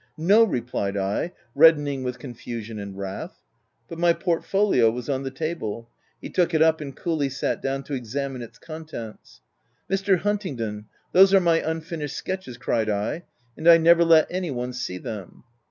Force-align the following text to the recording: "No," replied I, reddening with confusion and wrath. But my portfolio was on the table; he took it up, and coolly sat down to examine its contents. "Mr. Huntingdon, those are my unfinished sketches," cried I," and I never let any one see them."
"No," 0.33 0.43
replied 0.43 0.97
I, 0.97 1.31
reddening 1.53 2.01
with 2.01 2.17
confusion 2.17 2.79
and 2.79 2.97
wrath. 2.97 3.43
But 3.87 3.99
my 3.99 4.13
portfolio 4.13 4.89
was 4.89 5.07
on 5.07 5.21
the 5.21 5.29
table; 5.29 5.91
he 6.19 6.27
took 6.27 6.55
it 6.55 6.61
up, 6.63 6.81
and 6.81 6.95
coolly 6.97 7.29
sat 7.29 7.61
down 7.61 7.83
to 7.83 7.93
examine 7.93 8.41
its 8.41 8.57
contents. 8.57 9.41
"Mr. 9.87 10.17
Huntingdon, 10.17 10.85
those 11.11 11.35
are 11.35 11.39
my 11.39 11.57
unfinished 11.59 12.15
sketches," 12.17 12.57
cried 12.57 12.89
I," 12.89 13.25
and 13.55 13.69
I 13.69 13.77
never 13.77 14.03
let 14.03 14.25
any 14.31 14.49
one 14.49 14.73
see 14.73 14.97
them." 14.97 15.43